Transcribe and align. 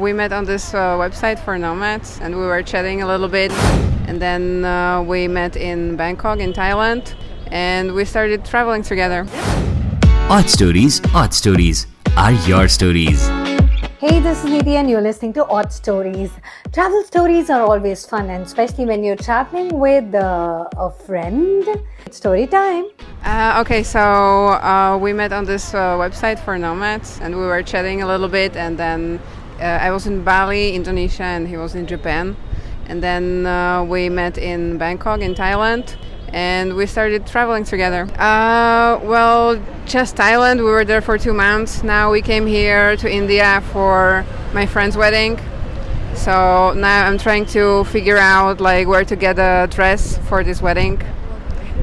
We 0.00 0.14
met 0.14 0.32
on 0.32 0.46
this 0.46 0.72
uh, 0.72 0.96
website 0.96 1.38
for 1.38 1.58
nomads 1.58 2.20
and 2.22 2.34
we 2.34 2.46
were 2.46 2.62
chatting 2.62 3.02
a 3.02 3.06
little 3.06 3.28
bit. 3.28 3.52
And 4.08 4.18
then 4.18 4.64
uh, 4.64 5.02
we 5.02 5.28
met 5.28 5.56
in 5.56 5.94
Bangkok, 5.94 6.38
in 6.38 6.54
Thailand, 6.54 7.12
and 7.52 7.92
we 7.92 8.06
started 8.06 8.42
traveling 8.46 8.82
together. 8.82 9.26
Aud 10.30 10.48
Stories, 10.48 11.02
Aud 11.14 11.34
Stories 11.34 11.86
are 12.16 12.32
your 12.48 12.66
stories. 12.66 13.28
Hey, 13.98 14.20
this 14.20 14.42
is 14.42 14.48
Neeti, 14.48 14.76
and 14.80 14.88
you're 14.88 15.02
listening 15.02 15.34
to 15.34 15.44
Aud 15.44 15.70
Stories. 15.70 16.30
Travel 16.72 17.02
stories 17.02 17.50
are 17.50 17.60
always 17.60 18.06
fun, 18.06 18.30
and 18.30 18.46
especially 18.46 18.86
when 18.86 19.04
you're 19.04 19.16
traveling 19.16 19.78
with 19.78 20.14
uh, 20.14 20.66
a 20.78 20.90
friend. 20.90 21.68
It's 22.06 22.16
story 22.16 22.46
time. 22.46 22.86
Uh, 23.22 23.60
okay, 23.60 23.82
so 23.82 24.00
uh, 24.00 24.98
we 24.98 25.12
met 25.12 25.34
on 25.34 25.44
this 25.44 25.74
uh, 25.74 25.98
website 25.98 26.38
for 26.38 26.56
nomads 26.56 27.20
and 27.20 27.36
we 27.36 27.42
were 27.42 27.62
chatting 27.62 28.00
a 28.00 28.06
little 28.06 28.28
bit. 28.28 28.56
And 28.56 28.78
then 28.78 29.20
I 29.64 29.90
was 29.90 30.06
in 30.06 30.24
Bali, 30.24 30.74
Indonesia, 30.74 31.24
and 31.24 31.48
he 31.48 31.56
was 31.56 31.74
in 31.74 31.86
Japan. 31.86 32.36
And 32.86 33.02
then 33.02 33.46
uh, 33.46 33.84
we 33.84 34.08
met 34.08 34.38
in 34.38 34.78
Bangkok, 34.78 35.20
in 35.20 35.34
Thailand, 35.34 35.96
and 36.32 36.74
we 36.74 36.86
started 36.86 37.26
traveling 37.26 37.64
together. 37.64 38.02
Uh, 38.18 38.98
well, 39.02 39.62
just 39.86 40.16
Thailand. 40.16 40.58
We 40.58 40.64
were 40.64 40.84
there 40.84 41.00
for 41.00 41.18
two 41.18 41.32
months. 41.32 41.82
Now 41.82 42.10
we 42.10 42.22
came 42.22 42.46
here 42.46 42.96
to 42.96 43.10
India 43.10 43.62
for 43.72 44.24
my 44.52 44.66
friend's 44.66 44.96
wedding. 44.96 45.38
So 46.14 46.72
now 46.74 47.06
I'm 47.06 47.18
trying 47.18 47.46
to 47.46 47.84
figure 47.84 48.18
out 48.18 48.60
like 48.60 48.86
where 48.88 49.04
to 49.04 49.16
get 49.16 49.38
a 49.38 49.66
dress 49.70 50.18
for 50.28 50.44
this 50.44 50.60
wedding, 50.60 51.00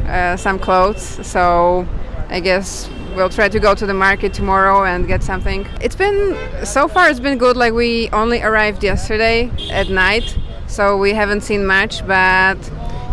uh, 0.07 0.35
some 0.38 0.59
clothes. 0.59 1.26
So 1.26 1.88
I 2.30 2.40
guess 2.40 2.90
we'll 3.17 3.30
try 3.30 3.49
to 3.49 3.59
go 3.59 3.73
to 3.76 3.85
the 3.85 3.94
market 3.94 4.34
tomorrow 4.34 4.85
and 4.85 5.07
get 5.07 5.23
something. 5.23 5.67
It's 5.81 5.95
been 5.95 6.38
so 6.63 6.88
far. 6.88 7.09
It's 7.09 7.20
been 7.20 7.38
good. 7.38 7.57
Like 7.57 7.73
we 7.73 8.09
only 8.12 8.41
arrived 8.41 8.84
yesterday 8.84 9.52
at 9.71 9.90
night, 9.90 10.38
so 10.67 10.98
we 10.98 11.13
haven't 11.13 11.41
seen 11.41 11.66
much, 11.66 12.05
but 12.07 12.57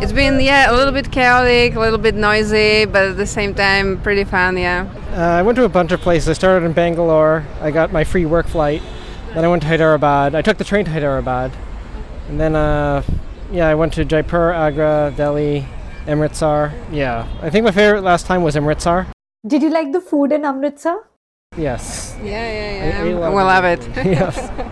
it's 0.00 0.12
been 0.12 0.38
yeah 0.41 0.70
a 0.70 0.75
little 0.75 0.92
bit 0.92 1.10
chaotic, 1.10 1.75
a 1.75 1.80
little 1.80 1.98
bit 1.98 2.14
noisy, 2.14 2.84
but 2.84 3.08
at 3.08 3.16
the 3.16 3.27
same 3.27 3.55
time 3.55 4.00
pretty 4.02 4.25
fun. 4.25 4.58
Yeah. 4.58 4.86
Uh, 5.12 5.41
I 5.41 5.42
went 5.42 5.56
to 5.56 5.64
a 5.64 5.69
bunch 5.69 5.91
of 5.91 6.00
places. 6.00 6.28
I 6.28 6.34
started 6.34 6.66
in 6.66 6.72
Bangalore. 6.72 7.44
I 7.60 7.70
got 7.70 7.91
my 7.91 8.05
free 8.05 8.27
work 8.27 8.47
flight. 8.47 8.82
Then 9.34 9.44
I 9.44 9.48
went 9.48 9.62
to 9.62 9.69
Hyderabad. 9.69 10.34
I 10.34 10.42
took 10.42 10.58
the 10.58 10.64
train 10.64 10.84
to 10.84 10.91
Hyderabad. 10.92 11.50
And 12.28 12.38
then, 12.41 12.55
uh, 12.55 13.02
yeah, 13.50 13.69
I 13.69 13.75
went 13.75 13.92
to 13.94 14.05
Jaipur, 14.05 14.52
Agra, 14.52 15.12
Delhi, 15.16 15.66
Amritsar. 16.06 16.72
Yeah, 16.91 17.27
I 17.42 17.50
think 17.50 17.64
my 17.64 17.70
favorite 17.70 18.02
last 18.02 18.27
time 18.27 18.42
was 18.42 18.56
Amritsar. 18.56 19.06
Did 19.47 19.62
you 19.62 19.70
like 19.70 19.92
the 19.92 20.00
food 20.00 20.33
in 20.33 20.45
Amritsar? 20.45 20.97
Yes. 21.56 22.17
Yeah, 22.23 22.45
yeah, 22.53 23.03
I- 23.03 23.09
I 23.09 23.12
love 23.12 23.33
we'll 23.34 23.48
it. 23.48 23.53
love 23.55 23.64
it. 23.64 24.06
yes. 24.06 24.50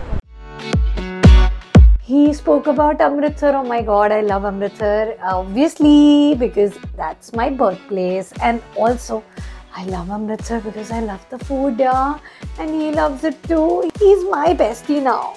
He 2.05 2.33
spoke 2.33 2.67
about 2.67 2.99
Amritsar. 2.99 3.55
Oh 3.55 3.63
my 3.63 3.81
god, 3.81 4.11
I 4.11 4.21
love 4.21 4.43
Amritsar. 4.45 5.15
Obviously, 5.23 6.35
because 6.35 6.73
that's 6.97 7.33
my 7.33 7.49
birthplace. 7.49 8.33
And 8.41 8.61
also, 8.75 9.23
I 9.75 9.85
love 9.85 10.09
Amritsar 10.09 10.59
because 10.59 10.91
I 10.91 10.99
love 10.99 11.25
the 11.29 11.39
food, 11.39 11.79
yeah. 11.79 12.19
And 12.59 12.69
he 12.81 12.91
loves 12.91 13.23
it 13.23 13.41
too. 13.43 13.89
He's 13.99 14.23
my 14.25 14.53
bestie 14.53 15.01
now. 15.01 15.35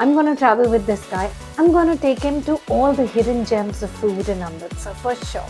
I'm 0.00 0.12
gonna 0.14 0.34
travel 0.34 0.68
with 0.68 0.86
this 0.86 1.04
guy. 1.06 1.30
I'm 1.56 1.70
gonna 1.72 1.96
take 1.96 2.18
him 2.20 2.42
to 2.50 2.58
all 2.68 2.92
the 2.92 3.06
hidden 3.06 3.44
gems 3.44 3.82
of 3.84 3.90
food 4.02 4.28
in 4.28 4.42
Amritsar 4.42 4.94
for 4.94 5.14
sure. 5.14 5.46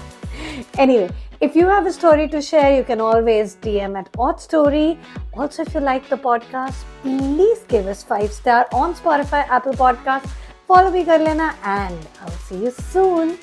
Anyway, 0.76 1.10
if 1.40 1.54
you 1.54 1.66
have 1.68 1.86
a 1.86 1.92
story 1.92 2.26
to 2.28 2.42
share, 2.42 2.76
you 2.76 2.82
can 2.84 3.00
always 3.00 3.56
DM 3.56 3.96
at 3.98 4.10
Audstory. 4.12 4.98
Also, 5.34 5.62
if 5.62 5.74
you 5.74 5.80
like 5.80 6.08
the 6.08 6.16
podcast, 6.16 6.84
please 7.02 7.60
give 7.68 7.86
us 7.86 8.02
five 8.02 8.32
star 8.32 8.66
on 8.72 8.94
Spotify, 8.94 9.46
Apple 9.48 9.72
Podcasts. 9.72 10.30
Follow 10.66 10.90
me, 10.90 11.04
kar 11.04 11.18
lena, 11.18 11.54
and 11.62 12.08
I'll 12.20 12.40
see 12.48 12.64
you 12.64 12.70
soon. 12.70 13.38